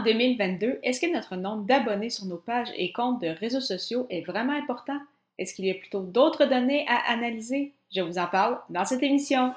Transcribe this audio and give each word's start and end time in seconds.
En 0.00 0.02
2022, 0.02 0.78
est-ce 0.82 0.98
que 0.98 1.12
notre 1.12 1.36
nombre 1.36 1.66
d'abonnés 1.66 2.08
sur 2.08 2.24
nos 2.24 2.38
pages 2.38 2.70
et 2.74 2.90
comptes 2.90 3.20
de 3.20 3.28
réseaux 3.28 3.60
sociaux 3.60 4.06
est 4.08 4.22
vraiment 4.22 4.54
important? 4.54 4.98
Est-ce 5.36 5.52
qu'il 5.52 5.66
y 5.66 5.70
a 5.70 5.74
plutôt 5.74 6.00
d'autres 6.00 6.46
données 6.46 6.86
à 6.88 7.12
analyser? 7.12 7.74
Je 7.94 8.00
vous 8.00 8.16
en 8.16 8.26
parle 8.26 8.58
dans 8.70 8.86
cette 8.86 9.02
émission. 9.02 9.52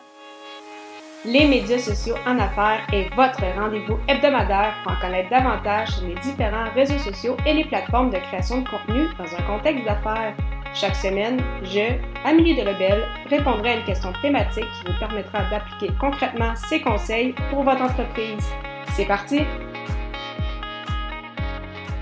Les 1.23 1.47
médias 1.47 1.79
sociaux 1.79 2.17
en 2.25 2.37
affaires 2.39 2.85
est 2.91 3.07
votre 3.15 3.41
rendez-vous 3.57 3.97
hebdomadaire 4.09 4.75
pour 4.83 4.91
en 4.91 4.99
connaître 4.99 5.29
davantage 5.29 5.91
sur 5.91 6.07
les 6.07 6.15
différents 6.15 6.69
réseaux 6.75 6.99
sociaux 6.99 7.37
et 7.45 7.53
les 7.53 7.63
plateformes 7.63 8.09
de 8.09 8.17
création 8.17 8.63
de 8.63 8.67
contenu 8.67 9.05
dans 9.17 9.33
un 9.33 9.43
contexte 9.43 9.85
d'affaires. 9.85 10.35
Chaque 10.73 10.97
semaine, 10.97 11.39
je, 11.63 11.95
Amélie 12.25 12.57
de 12.57 12.63
Lebel, 12.63 13.05
répondrai 13.29 13.69
à 13.69 13.77
une 13.77 13.85
question 13.85 14.11
thématique 14.21 14.65
qui 14.65 14.91
vous 14.91 14.99
permettra 14.99 15.49
d'appliquer 15.49 15.93
concrètement 16.01 16.53
ces 16.57 16.81
conseils 16.81 17.33
pour 17.49 17.63
votre 17.63 17.81
entreprise. 17.81 18.45
C'est 18.93 19.05
parti! 19.05 19.39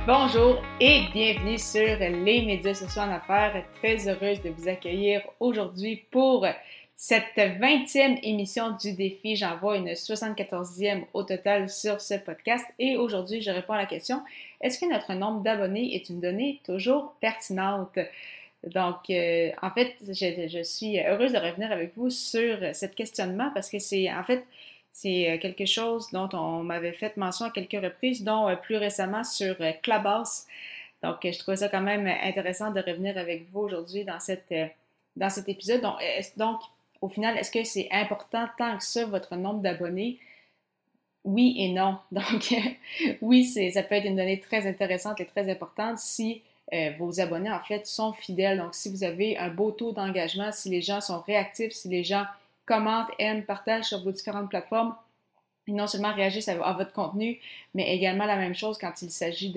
Bonjour 0.08 0.60
et 0.80 1.04
bienvenue 1.14 1.60
sur 1.60 2.00
les 2.00 2.10
médias 2.44 2.74
sociaux 2.74 3.04
en 3.04 3.12
affaires. 3.12 3.64
Très 3.76 4.08
heureuse 4.10 4.42
de 4.42 4.50
vous 4.50 4.68
accueillir 4.68 5.22
aujourd'hui 5.40 6.04
pour 6.10 6.48
cette 6.96 7.38
20e 7.38 8.18
émission 8.24 8.76
du 8.82 8.94
défi. 8.94 9.36
J'envoie 9.36 9.78
une 9.78 9.90
74e 9.90 11.04
au 11.14 11.22
total 11.22 11.70
sur 11.70 12.02
ce 12.02 12.16
podcast 12.16 12.66
et 12.80 12.98
aujourd'hui, 12.98 13.44
je 13.44 13.52
réponds 13.52 13.74
à 13.74 13.78
la 13.78 13.86
question 13.86 14.24
est-ce 14.60 14.80
que 14.80 14.92
notre 14.92 15.14
nombre 15.14 15.44
d'abonnés 15.44 15.94
est 15.94 16.10
une 16.10 16.20
donnée 16.20 16.60
toujours 16.66 17.14
pertinente? 17.22 18.00
Donc, 18.64 19.08
euh, 19.12 19.52
en 19.62 19.70
fait, 19.70 19.98
je, 20.02 20.48
je, 20.48 20.64
suis 20.64 21.00
heureuse 21.00 21.34
de 21.34 21.38
revenir 21.38 21.72
avec 21.72 21.96
vous 21.96 22.10
sur 22.10 22.58
cet 22.74 22.96
questionnement 22.96 23.52
parce 23.54 23.70
que 23.70 23.78
c'est, 23.78 24.12
en 24.12 24.24
fait, 24.24 24.44
c'est 24.94 25.40
quelque 25.42 25.66
chose 25.66 26.10
dont 26.12 26.30
on 26.34 26.64
m'avait 26.64 26.92
fait 26.92 27.16
mention 27.18 27.46
à 27.46 27.50
quelques 27.50 27.82
reprises, 27.82 28.24
dont 28.24 28.50
euh, 28.50 28.56
plus 28.56 28.78
récemment 28.78 29.24
sur 29.24 29.56
Clubhouse. 29.82 30.44
Donc, 31.04 31.18
je 31.24 31.38
trouvais 31.40 31.58
ça 31.58 31.70
quand 31.70 31.82
même 31.82 32.08
intéressant 32.08 32.72
de 32.72 32.80
revenir 32.80 33.18
avec 33.18 33.50
vous 33.50 33.62
aujourd'hui 33.62 34.06
dans, 34.06 34.20
dans 35.16 35.30
cet 35.30 35.50
épisode. 35.50 35.82
Donc, 36.38 36.60
au 37.02 37.10
final, 37.10 37.38
est-ce 37.38 37.52
que 37.52 37.64
c'est 37.64 37.88
important 37.92 38.48
tant 38.58 38.78
que 38.78 38.84
ça, 38.84 39.06
votre 39.06 39.36
nombre 39.36 39.62
d'abonnés? 39.62 40.20
Oui 41.24 41.56
et 41.58 41.70
non. 41.70 41.98
Donc, 42.12 42.54
oui, 43.22 43.46
ça 43.46 43.84
peut 43.84 43.96
être 43.96 44.06
une 44.06 44.16
donnée 44.16 44.40
très 44.40 44.68
intéressante 44.68 45.20
et 45.20 45.26
très 45.26 45.50
importante 45.50 45.98
si 45.98 46.44
euh, 46.74 46.92
vos 46.98 47.20
abonnés, 47.20 47.52
en 47.52 47.60
fait, 47.60 47.86
sont 47.86 48.14
fidèles. 48.14 48.60
Donc, 48.60 48.76
si 48.76 48.90
vous 48.90 49.04
avez 49.04 49.38
un 49.38 49.50
beau 49.50 49.72
taux 49.72 49.92
d'engagement, 49.92 50.52
si 50.52 50.70
les 50.70 50.82
gens 50.82 51.02
sont 51.02 51.20
réactifs, 51.22 51.74
si 51.74 51.90
les 51.90 52.04
gens 52.04 52.26
commentent, 52.66 53.12
aiment, 53.20 53.46
partagent 53.46 53.86
sur 53.86 54.02
vos 54.04 54.12
différentes 54.12 54.50
plateformes, 54.50 54.96
et 55.68 55.72
non 55.72 55.88
seulement 55.88 56.14
réagissent 56.14 56.50
à, 56.50 56.74
votre 56.74 56.92
contenu, 56.92 57.40
mais 57.74 57.94
également 57.96 58.26
la 58.26 58.38
même 58.38 58.56
chose 58.56 58.78
quand 58.78 59.02
il 59.02 59.12
s'agit 59.12 59.54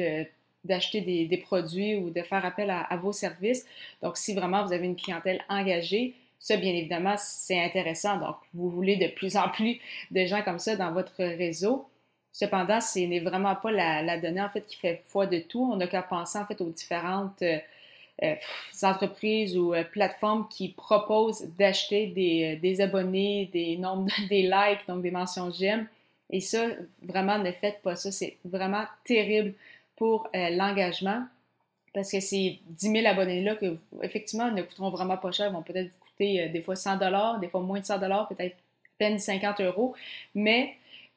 d'acheter 0.64 1.00
des, 1.00 1.38
produits 1.38 1.96
ou 1.96 2.10
de 2.10 2.22
faire 2.22 2.44
appel 2.44 2.70
à, 2.70 2.96
vos 2.96 3.12
services. 3.12 3.64
Donc, 4.02 4.16
si 4.16 4.34
vraiment 4.34 4.64
vous 4.64 4.72
avez 4.72 4.86
une 4.86 4.96
clientèle 4.96 5.42
engagée, 5.48 6.14
ça, 6.38 6.58
bien 6.58 6.74
évidemment, 6.74 7.14
c'est 7.16 7.58
intéressant. 7.58 8.18
Donc, 8.18 8.36
vous 8.52 8.68
voulez 8.68 8.96
de 8.96 9.06
plus 9.08 9.36
en 9.36 9.48
plus 9.48 9.80
de 10.10 10.26
gens 10.26 10.42
comme 10.42 10.58
ça 10.58 10.76
dans 10.76 10.92
votre 10.92 11.24
réseau. 11.24 11.88
Cependant, 12.32 12.80
ce 12.80 12.98
n'est 12.98 13.20
vraiment 13.20 13.54
pas 13.54 13.70
la, 13.70 14.18
donnée 14.18 14.42
en 14.42 14.50
fait 14.50 14.66
qui 14.66 14.76
fait 14.76 15.02
foi 15.06 15.26
de 15.26 15.38
tout. 15.38 15.70
On 15.72 15.76
n'a 15.76 15.86
qu'à 15.86 16.02
penser 16.02 16.38
en 16.38 16.44
fait 16.44 16.60
aux 16.60 16.70
différentes 16.70 17.40
euh, 17.42 17.58
entreprises 18.82 19.56
ou 19.56 19.74
euh, 19.74 19.84
plateformes 19.84 20.46
qui 20.48 20.68
proposent 20.70 21.46
d'acheter 21.58 22.06
des, 22.06 22.80
abonnés, 22.80 23.50
des 23.52 23.76
nombres, 23.76 24.10
des 24.28 24.42
likes, 24.42 24.86
donc 24.88 25.02
des 25.02 25.10
mentions 25.10 25.50
j'aime. 25.50 25.86
Et 26.30 26.40
ça, 26.40 26.66
vraiment, 27.02 27.38
ne 27.38 27.52
faites 27.52 27.82
pas 27.82 27.96
ça. 27.96 28.10
C'est 28.10 28.38
vraiment 28.44 28.84
terrible 29.04 29.54
pour 29.96 30.28
l'engagement 30.32 31.24
parce 31.92 32.10
que 32.10 32.18
ces 32.18 32.58
10 32.66 32.90
000 32.90 33.06
abonnés-là, 33.06 33.54
que 33.54 33.76
effectivement 34.02 34.50
ne 34.50 34.62
coûteront 34.62 34.90
vraiment 34.90 35.16
pas 35.16 35.30
cher, 35.30 35.52
vont 35.52 35.62
peut-être 35.62 35.92
euh, 36.20 36.48
des 36.48 36.60
fois 36.60 36.76
100 36.76 36.98
dollars, 36.98 37.38
des 37.40 37.48
fois 37.48 37.60
moins 37.60 37.80
de 37.80 37.84
100 37.84 37.98
dollars, 37.98 38.28
peut-être 38.28 38.56
peine 38.98 39.18
50 39.18 39.60
euros. 39.60 39.94
Mais 40.34 40.74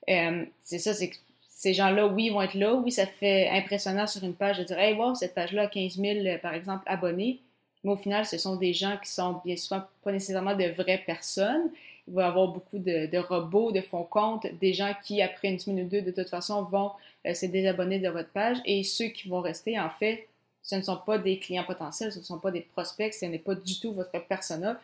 euh, 0.10 0.46
c'est 0.64 0.80
ça, 0.80 0.94
c'est 0.94 1.12
ces 1.58 1.74
gens-là, 1.74 2.06
oui, 2.06 2.30
vont 2.30 2.44
être 2.44 2.54
là. 2.54 2.76
Oui, 2.76 2.92
ça 2.92 3.08
fait 3.08 3.50
impressionnant 3.50 4.06
sur 4.06 4.24
une 4.24 4.36
page 4.36 4.60
de 4.60 4.64
dire, 4.64 4.78
hey, 4.78 4.96
cette 5.16 5.34
page-là 5.34 5.64
a 5.64 5.68
15 5.68 5.96
000, 5.96 6.20
euh, 6.20 6.38
par 6.38 6.54
exemple, 6.54 6.84
abonnés. 6.86 7.42
Mais 7.84 7.92
au 7.92 7.96
final, 7.96 8.28
ce 8.28 8.38
sont 8.38 8.58
des 8.58 8.74
gens 8.74 8.96
qui 9.04 9.10
sont 9.10 9.42
bien 9.44 9.56
souvent 9.56 9.82
pas 10.04 10.12
nécessairement 10.12 10.56
de 10.56 10.66
vraies 10.66 11.02
personnes. 11.04 11.72
Il 12.08 12.14
va 12.14 12.26
y 12.26 12.26
avoir 12.26 12.50
beaucoup 12.50 12.78
de, 12.78 13.18
robots, 13.18 13.72
de 13.72 13.82
fonds 13.82 14.04
compte, 14.04 14.46
des 14.62 14.74
gens 14.74 14.94
qui, 15.04 15.20
après 15.20 15.48
une 15.48 15.58
semaine 15.58 15.86
ou 15.86 15.90
deux, 15.90 16.04
de 16.04 16.12
toute 16.12 16.30
façon, 16.30 16.62
vont 16.62 16.92
se 17.26 17.48
désabonner 17.48 17.98
de 17.98 18.10
votre 18.10 18.30
page. 18.30 18.58
Et 18.64 18.84
ceux 18.84 19.08
qui 19.08 19.28
vont 19.28 19.42
rester, 19.42 19.80
en 19.80 19.90
fait, 19.90 20.28
ce 20.62 20.76
ne 20.76 20.84
sont 20.84 20.98
pas 20.98 21.18
des 21.18 21.40
clients 21.40 21.64
potentiels, 21.64 22.12
ce 22.12 22.20
ne 22.20 22.24
sont 22.24 22.38
pas 22.38 22.52
des 22.52 22.62
prospects, 22.62 23.12
ce 23.12 23.26
n'est 23.26 23.40
pas 23.40 23.56
du 23.56 23.80
tout 23.80 23.94
votre 23.94 24.12
persona. 24.28 24.80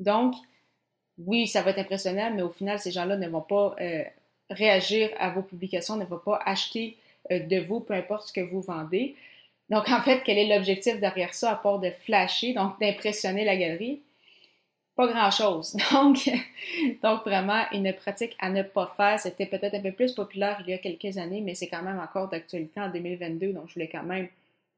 Donc, 0.00 0.34
oui, 1.18 1.46
ça 1.46 1.62
va 1.62 1.70
être 1.70 1.78
impressionnant, 1.78 2.32
mais 2.34 2.42
au 2.42 2.50
final, 2.50 2.80
ces 2.80 2.90
gens-là 2.90 3.16
ne 3.16 3.28
vont 3.28 3.42
pas 3.42 3.76
euh, 3.80 4.02
réagir 4.50 5.10
à 5.18 5.30
vos 5.30 5.42
publications, 5.42 5.96
ne 5.96 6.04
vont 6.04 6.18
pas 6.18 6.40
acheter 6.44 6.96
euh, 7.30 7.40
de 7.40 7.58
vous, 7.58 7.80
peu 7.80 7.94
importe 7.94 8.28
ce 8.28 8.32
que 8.32 8.40
vous 8.40 8.60
vendez. 8.60 9.16
Donc, 9.68 9.88
en 9.88 10.00
fait, 10.00 10.22
quel 10.24 10.38
est 10.38 10.54
l'objectif 10.54 11.00
derrière 11.00 11.34
ça, 11.34 11.52
à 11.52 11.56
part 11.56 11.80
de 11.80 11.90
flasher, 11.90 12.52
donc 12.52 12.78
d'impressionner 12.80 13.44
la 13.44 13.56
galerie? 13.56 14.00
Pas 14.94 15.08
grand-chose. 15.08 15.76
Donc, 15.92 16.30
donc, 17.02 17.24
vraiment, 17.26 17.64
une 17.72 17.92
pratique 17.92 18.34
à 18.38 18.48
ne 18.48 18.62
pas 18.62 18.94
faire. 18.96 19.20
C'était 19.20 19.44
peut-être 19.44 19.74
un 19.74 19.80
peu 19.80 19.92
plus 19.92 20.12
populaire 20.12 20.62
il 20.66 20.70
y 20.70 20.72
a 20.72 20.78
quelques 20.78 21.18
années, 21.18 21.42
mais 21.42 21.54
c'est 21.54 21.66
quand 21.66 21.82
même 21.82 21.98
encore 21.98 22.28
d'actualité 22.28 22.80
en 22.80 22.88
2022, 22.88 23.52
donc 23.52 23.68
je 23.68 23.74
voulais 23.74 23.90
quand 23.90 24.04
même 24.04 24.28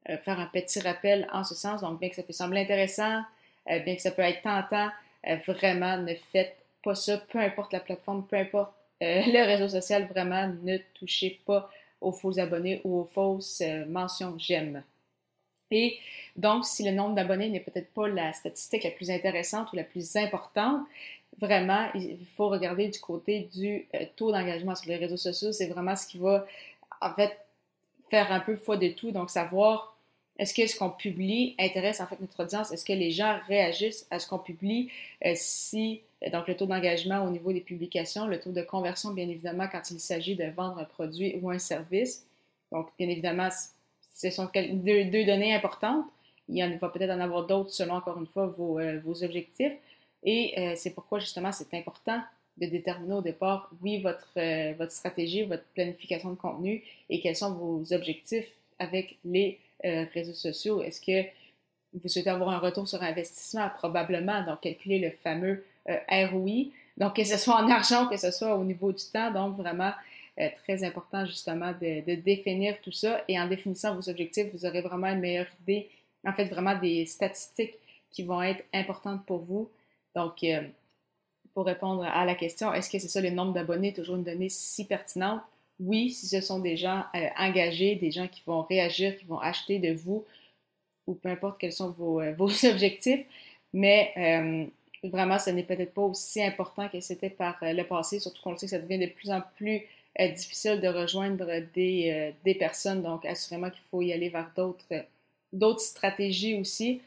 euh, 0.09 0.17
faire 0.19 0.41
un 0.41 0.47
petit 0.47 0.81
rappel 0.81 1.29
en 1.33 1.45
ce 1.45 1.55
sens. 1.55 1.83
Donc, 1.83 2.01
bien 2.01 2.09
que 2.09 2.17
ça 2.17 2.25
peut 2.25 2.33
sembler 2.33 2.63
intéressant, 2.63 3.23
euh, 3.71 3.79
bien 3.79 3.95
que 3.95 4.03
ça 4.03 4.11
peut 4.11 4.23
être 4.23 4.43
tentant, 4.43 4.89
vraiment, 5.47 5.99
ne 5.99 6.15
faites 6.33 6.57
pas 6.83 6.97
ça, 6.97 7.19
peu 7.19 7.39
importe 7.39 7.73
la 7.73 7.81
plateforme, 7.81 8.27
peu 8.27 8.37
importe 8.37 8.73
le 9.01 9.47
réseau 9.47 9.69
social, 9.69 10.07
vraiment, 10.07 10.53
ne 10.63 10.79
touchez 10.95 11.41
pas 11.47 11.71
aux 12.01 12.13
faux 12.13 12.39
abonnés 12.39 12.81
ou 12.85 13.01
aux 13.01 13.05
fausses 13.05 13.63
mentions 13.89 14.39
j'aime. 14.39 14.83
Et 15.71 15.99
donc, 16.37 16.65
si 16.65 16.83
le 16.83 16.93
nombre 16.93 17.15
d'abonnés 17.15 17.51
n'est 17.51 17.61
peut-être 17.61 17.93
pas 17.93 18.09
la 18.09 18.33
statistique 18.33 18.85
la 18.85 18.91
plus 18.91 19.11
intéressante 19.11 19.73
ou 19.73 19.77
la 19.77 19.85
plus 19.85 20.17
importante, 20.17 20.87
vraiment, 21.39 21.91
il 21.95 22.25
faut 22.37 22.49
regarder 22.49 22.89
du 22.89 22.99
côté 23.01 23.49
du 23.55 23.87
taux 24.17 24.33
d'engagement 24.33 24.75
sur 24.75 24.89
les 24.89 24.97
réseaux 24.97 25.19
sociaux. 25.19 25.53
C'est 25.53 25.67
vraiment 25.67 25.95
ce 25.95 26.07
qui 26.07 26.19
va, 26.19 26.47
en 27.03 27.13
fait, 27.13 27.39
faire 28.11 28.33
un 28.33 28.41
peu 28.41 28.57
foi 28.57 28.79
de 28.79 28.89
tout. 28.89 29.11
Donc, 29.11 29.29
savoir 29.29 29.98
est-ce 30.39 30.55
que 30.55 30.67
ce 30.67 30.79
qu'on 30.79 30.91
publie 30.91 31.57
intéresse 31.59 32.01
en 32.01 32.07
fait 32.07 32.21
notre 32.21 32.45
audience? 32.45 32.71
Est-ce 32.71 32.85
que 32.85 32.93
les 32.93 33.11
gens 33.11 33.39
réagissent 33.49 34.07
à 34.11 34.21
ce 34.21 34.29
qu'on 34.29 34.39
publie? 34.39 34.89
Euh, 35.27 35.33
si, 35.35 36.01
euh, 36.25 36.31
donc 36.31 36.47
le 36.47 36.57
taux 36.57 36.67
d'engagement 36.67 37.25
au 37.25 37.31
niveau 37.31 37.53
des 37.53 37.61
publications, 37.61 38.27
le 38.27 38.39
taux 38.39 38.53
de 38.53 38.63
conversion, 38.63 39.11
bien 39.11 39.29
évidemment, 39.29 39.67
quand 39.71 39.91
il 39.91 39.99
s'agit 39.99 40.37
de 40.37 40.45
vendre 40.45 40.79
un 40.79 40.85
produit 40.85 41.37
ou 41.43 41.51
un 41.51 41.59
service. 41.59 42.25
Donc, 42.71 42.89
bien 42.99 43.09
évidemment, 43.09 43.49
ce 44.15 44.31
sont 44.31 44.49
deux, 44.55 45.25
données 45.25 45.55
importantes. 45.55 46.05
Il 46.49 46.57
y 46.57 46.65
en 46.65 46.77
va 46.77 46.89
peut-être 46.89 47.11
en 47.11 47.21
avoir 47.21 47.47
d'autres 47.47 47.71
selon, 47.71 47.95
encore 47.95 48.19
une 48.19 48.27
fois, 48.27 48.47
vos, 48.47 48.79
euh, 48.79 49.01
objectifs. 49.23 49.75
Et 50.25 50.75
c'est 50.77 50.91
pourquoi, 50.91 51.21
justement, 51.21 51.53
c'est 51.53 51.73
important 51.75 52.21
de 52.57 52.67
déterminer 52.67 53.15
au 53.15 53.23
départ, 53.23 53.71
oui, 53.83 54.03
votre, 54.03 54.35
votre 54.77 54.91
stratégie, 54.91 55.45
votre 55.45 55.63
planification 55.75 56.31
de 56.31 56.35
contenu 56.35 56.83
et 57.09 57.21
quels 57.21 57.37
sont 57.37 57.53
vos 57.53 57.93
objectifs 57.93 58.49
avec 58.81 59.17
les 59.25 59.61
euh, 59.85 60.05
réseaux 60.13 60.35
sociaux? 60.35 60.83
Est-ce 60.83 61.01
que 61.01 61.29
vous 61.95 62.09
souhaitez 62.09 62.31
avoir 62.31 62.51
un 62.51 62.59
retour 62.59 62.87
sur 62.87 63.03
investissement? 63.03 63.69
Probablement. 63.77 64.45
Donc, 64.45 64.61
calculer 64.61 64.99
le 64.99 65.11
fameux 65.11 65.65
euh, 65.89 66.27
ROI. 66.29 66.71
Donc, 66.97 67.17
que 67.17 67.25
ce 67.25 67.37
soit 67.37 67.55
en 67.55 67.71
argent, 67.71 68.09
que 68.09 68.17
ce 68.17 68.31
soit 68.31 68.57
au 68.57 68.65
niveau 68.65 68.93
du 68.93 69.05
temps. 69.13 69.31
Donc, 69.31 69.57
vraiment, 69.57 69.93
euh, 70.41 70.49
très 70.65 70.85
important 70.85 71.27
justement 71.27 71.73
de, 71.73 72.05
de, 72.05 72.21
définir 72.21 72.77
tout 72.83 72.93
ça. 72.93 73.23
Et 73.29 73.39
en 73.39 73.47
définissant 73.47 73.95
vos 73.95 74.09
objectifs, 74.09 74.47
vous 74.53 74.67
aurez 74.67 74.81
vraiment 74.81 75.09
une 75.09 75.21
meilleure 75.21 75.49
idée, 75.63 75.89
en 76.27 76.33
fait, 76.33 76.47
vraiment 76.47 76.77
des 76.77 77.07
statistiques 77.07 77.75
qui 78.11 78.23
vont 78.23 78.43
être 78.43 78.65
importantes 78.73 79.25
pour 79.27 79.39
vous. 79.39 79.69
Donc, 80.15 80.45
pour 81.55 81.67
répondre 81.67 82.05
à 82.05 82.25
la 82.25 82.35
question, 82.35 82.73
est-ce 82.73 82.89
que 82.89 82.99
c'est 82.99 83.09
ça 83.09 83.21
le 83.21 83.31
nombre 83.31 83.53
d'abonnés, 83.53 83.93
toujours 83.93 84.17
une 84.17 84.25
donnée 84.25 84.49
si 84.49 84.85
pertinente? 84.85 85.43
Oui, 85.81 86.11
si 86.11 86.27
ce 86.27 86.41
sont 86.41 86.59
des 86.59 86.77
gens 86.77 87.05
euh, 87.15 87.29
engagés, 87.39 87.95
des 87.97 88.11
gens 88.11 88.29
qui 88.29 88.43
vont 88.47 88.63
réagir, 88.63 89.17
qui 89.17 89.25
vont 89.25 89.39
acheter 89.39 89.79
de 89.79 89.93
vous, 89.93 90.25
ou 91.07 91.15
peu 91.15 91.29
importe 91.29 91.59
quels 91.61 91.73
sont 91.73 91.91
vos, 91.91 92.21
euh, 92.21 92.35
objectifs, 92.39 93.25
mais 93.73 94.13
euh, 94.17 95.09
vraiment, 95.09 95.39
ce 95.39 95.51
n'est 95.51 95.63
peut-être 95.63 95.95
pas 95.95 96.03
aussi 96.03 96.43
important 96.43 96.89
que 96.89 97.01
c'était 97.01 97.31
par 97.31 97.57
le 97.63 97.83
passé, 97.85 98.19
surtout 98.19 98.43
qu'on 98.43 98.57
sait 98.57 98.67
que 98.67 98.71
ça 98.71 98.79
devient 98.79 98.99
de 98.99 99.13
plus 99.13 99.31
en 99.31 99.43
plus 99.57 99.83
difficile 100.35 100.81
de 100.81 100.89
rejoindre 100.89 101.61
des, 101.75 102.33
des 102.45 102.55
personnes, 102.55 103.03
donc 103.03 103.25
assurément 103.25 103.71
qu'il 103.71 103.83
faut 103.89 104.03
y 104.03 104.13
aller 104.13 104.31
vers 104.31 104.51
d'autres 105.53 105.81
stratégies 105.81 106.57
aussi. 106.57 107.01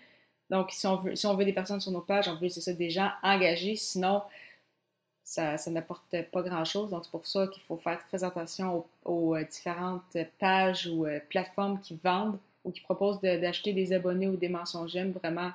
Donc, 0.49 0.71
si 0.71 0.87
on, 0.87 0.95
veut, 0.95 1.15
si 1.15 1.25
on 1.27 1.35
veut 1.35 1.43
des 1.43 1.51
personnes 1.51 1.81
sur 1.81 1.91
nos 1.91 1.99
pages, 1.99 2.29
on 2.29 2.35
veut, 2.35 2.47
c'est 2.47 2.61
ça, 2.61 2.71
des 2.71 2.89
gens 2.89 3.09
engagés, 3.21 3.75
sinon 3.75 4.21
ça, 5.23 5.55
n'apporte 5.69 6.15
pas 6.31 6.41
grand-chose. 6.41 6.89
Donc, 6.89 7.05
c'est 7.05 7.11
pour 7.11 7.25
ça 7.25 7.47
qu'il 7.47 7.61
faut 7.63 7.77
faire 7.77 8.05
très 8.07 8.23
attention 8.23 8.85
aux, 9.05 9.35
euh, 9.35 9.43
différentes 9.43 10.17
pages 10.39 10.87
ou 10.87 11.05
euh, 11.05 11.19
plateformes 11.29 11.79
qui 11.79 11.97
vendent 12.03 12.37
ou 12.63 12.71
qui 12.71 12.81
proposent 12.81 13.21
d'acheter 13.21 13.73
des 13.73 13.93
abonnés 13.93 14.27
ou 14.27 14.35
des 14.35 14.49
mentions 14.49 14.87
j'aime. 14.87 15.11
Vraiment, 15.11 15.51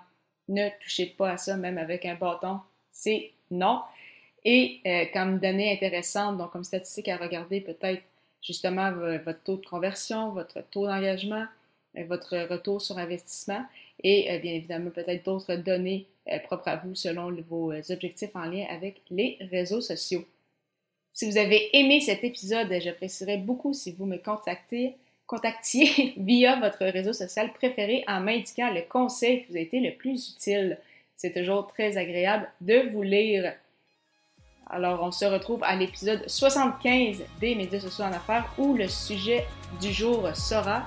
ne 0.48 0.68
touchez 0.82 1.06
pas 1.06 1.32
à 1.32 1.36
ça, 1.36 1.56
même 1.56 1.78
avec 1.78 2.04
un 2.04 2.14
bâton. 2.14 2.60
C'est 2.90 3.32
non. 3.50 3.82
Et 4.44 4.80
euh, 4.86 5.04
comme 5.12 5.38
donnée 5.38 5.72
intéressante, 5.72 6.38
donc 6.38 6.52
comme 6.52 6.64
statistique 6.64 7.08
à 7.08 7.16
regarder, 7.16 7.60
peut-être 7.60 8.02
justement 8.42 8.92
votre 8.92 9.42
taux 9.42 9.56
de 9.56 9.66
conversion, 9.66 10.30
votre 10.30 10.62
taux 10.70 10.86
d'engagement, 10.86 11.46
votre 12.08 12.36
retour 12.48 12.80
sur 12.80 12.98
investissement 12.98 13.64
et 14.04 14.38
bien 14.40 14.52
évidemment 14.52 14.90
peut-être 14.90 15.24
d'autres 15.24 15.56
données 15.56 16.06
euh, 16.30 16.38
propre 16.40 16.68
à 16.68 16.76
vous 16.76 16.94
selon 16.94 17.30
vos 17.48 17.72
euh, 17.72 17.82
objectifs 17.90 18.34
en 18.34 18.44
lien 18.44 18.66
avec 18.68 19.02
les 19.10 19.38
réseaux 19.50 19.80
sociaux. 19.80 20.24
Si 21.12 21.30
vous 21.30 21.38
avez 21.38 21.76
aimé 21.76 22.00
cet 22.00 22.24
épisode, 22.24 22.72
j'apprécierais 22.80 23.38
beaucoup 23.38 23.72
si 23.72 23.92
vous 23.92 24.06
me 24.06 24.18
contactiez 24.18 24.94
via 26.16 26.60
votre 26.60 26.84
réseau 26.84 27.12
social 27.12 27.52
préféré 27.52 28.04
en 28.06 28.20
m'indiquant 28.20 28.72
le 28.72 28.82
conseil 28.82 29.42
qui 29.42 29.52
vous 29.52 29.56
a 29.56 29.60
été 29.60 29.80
le 29.80 29.94
plus 29.94 30.30
utile. 30.30 30.78
C'est 31.16 31.32
toujours 31.32 31.66
très 31.68 31.96
agréable 31.96 32.50
de 32.60 32.90
vous 32.90 33.02
lire. 33.02 33.54
Alors, 34.68 35.02
on 35.02 35.12
se 35.12 35.24
retrouve 35.24 35.62
à 35.62 35.76
l'épisode 35.76 36.28
75 36.28 37.22
des 37.40 37.54
médias 37.54 37.80
sociaux 37.80 38.04
en 38.04 38.12
affaires 38.12 38.52
où 38.58 38.74
le 38.74 38.88
sujet 38.88 39.46
du 39.80 39.92
jour 39.92 40.28
sera 40.34 40.84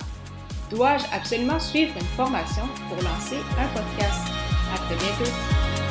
Dois-je 0.69 1.05
absolument 1.11 1.59
suivre 1.59 1.95
une 1.95 2.05
formation 2.05 2.67
pour 2.87 3.01
lancer 3.01 3.37
un 3.57 3.67
podcast? 3.69 4.08
À 4.73 4.77
très 4.77 4.95
bientôt! 4.95 5.88